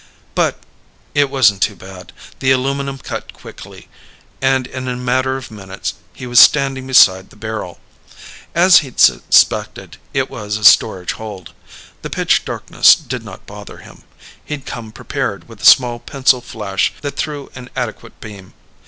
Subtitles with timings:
[0.33, 0.57] But
[1.13, 2.11] it wasn't too bad.
[2.39, 3.87] The aluminum cut quickly,
[4.41, 7.79] and in a matter of minutes he was standing beside his barrel.
[8.55, 11.53] As he'd suspected, it was a storage hold.
[12.01, 14.01] The pitch darkness did not bother him.
[14.43, 18.55] He'd come prepared with a small pencil flash that threw an adequate beam.